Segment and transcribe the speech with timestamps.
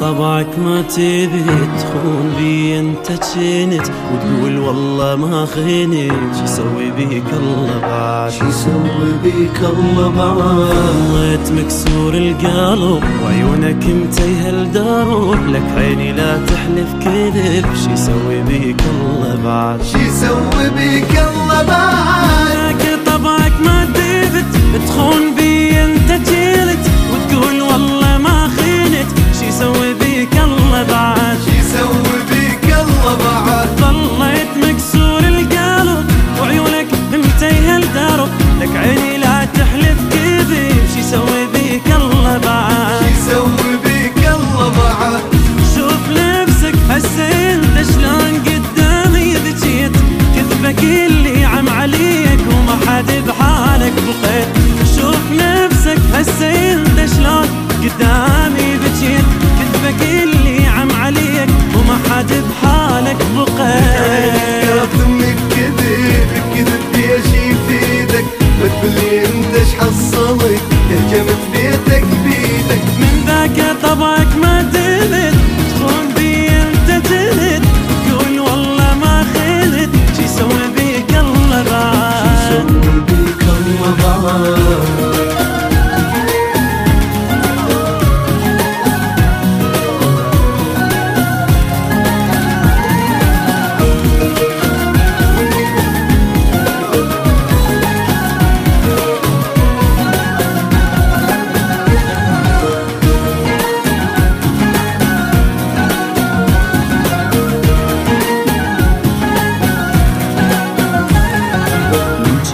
[0.00, 1.44] طبعك ما تبي
[1.78, 3.90] تخون بي انت جنت.
[4.12, 10.76] وتقول والله ما خينت شو يسوي بيك الله بعد؟ شو يسوي بيك الله بعد؟
[11.12, 13.02] ظليت مكسور القلب.
[13.24, 17.66] وعيونك متيه الدرب لك عيني لا تحلف كذب.
[17.84, 22.65] شو يسوي بيك الله بعد؟ شو يسوي بيك الله بعد؟
[41.86, 43.00] بيك الله بعد.
[43.00, 45.22] شو يسوي بيك الله بعد.
[45.74, 49.96] شوف نفسك هسه انت شلون قدامي بجيت
[50.34, 54.48] كذبك اللي عم عليك وما حد بحالك بقيت.
[54.96, 57.48] شوف نفسك هسه انت شلون
[57.82, 59.24] قدامي بجيت
[70.88, 71.85] Gecemin bir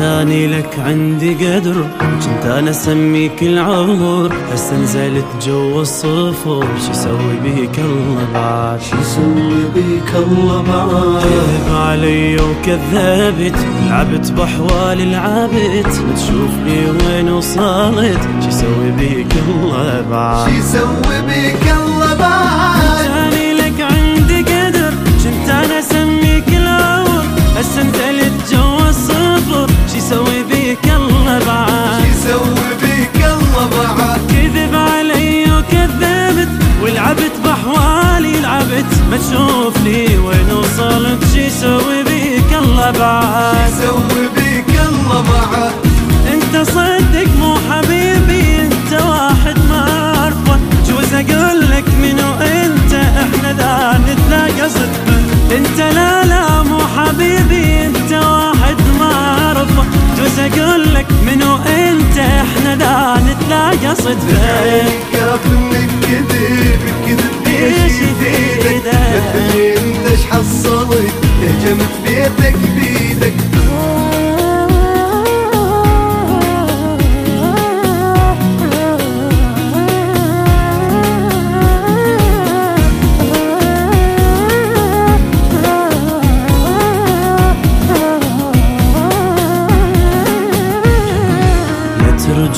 [0.00, 7.78] كاني لك عندي قدر كنت أنا اسميك العمر هسه نزلت جوا الصفر شو يسوي بيك
[7.78, 16.90] الله بعد؟ شو يسوي بيك الله بعد؟ كذب علي وكذبت لعبت باحوالي لعبت ما تشوفني
[16.90, 22.79] وين وصلت شو يسوي بيك الله بعد؟ شو يسوي بيك الله بعد؟
[39.30, 43.54] ما تشوفني وين وصلت شي يسوي بيك الله بعد.
[43.68, 45.72] يسوي بيك الله بعد.
[46.32, 50.58] انت صدق مو حبيبي انت واحد ما أعرفه.
[50.88, 55.20] جوز أقول لك منو أنت؟ إحنا ذا نتلاقى صدفه
[55.56, 59.84] انت لا لا مو حبيبي انت واحد ما أعرفه.
[60.18, 65.59] جوز أقول لك منو أنت؟ إحنا ذا نتلاقى صدفه
[71.70, 72.89] Benim bir tek bir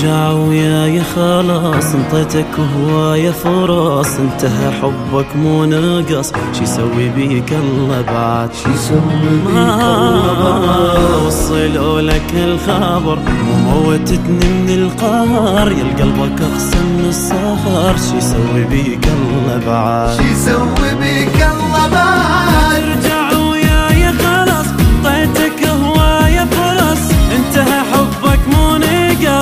[0.03, 2.47] ترجع وياي خلاص انطيتك
[2.77, 6.33] هواية فرص انتهى حبك مو نقص.
[6.53, 8.51] شي يسوي بيك الله بعد.
[8.55, 13.19] شو يسوي بيك الله وصلوا لك الخبر.
[13.19, 17.97] مو موتتني من القهر يا قلبك اقسى من الصخر.
[17.97, 20.17] شي يسوي بيك الله بعد.
[20.17, 21.42] شو يسوي بيك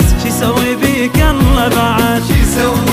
[0.01, 2.23] نقص شي يسوي بيك الله بعد.
[2.29, 2.90] شو يسوي